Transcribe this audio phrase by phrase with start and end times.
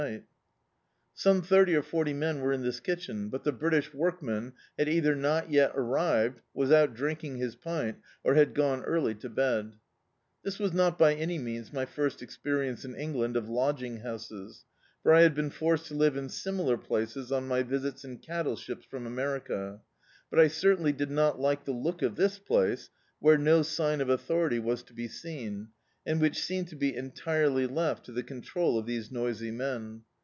[0.01, 0.63] db, Google The Autobiography of
[1.13, 3.93] a Super Tramp Some thirty or forty men were in this kitchen, but the British
[3.93, 9.13] Workman had either not yet arrived, was out drinking his pint, or had gtHie early
[9.13, 9.75] to bed
[10.43, 14.65] This was not by any means my first e^Krience in England of lodging houses,
[15.03, 18.55] for I had been forced to live in similar places on my visits in cattle
[18.55, 19.79] ships irom America;
[20.31, 22.89] but I certainly did not like the look of this place,
[23.19, 25.67] where no sign of authori^ was to be seen,
[26.03, 30.01] and which seemed to be entirely left to the control of these noisy men.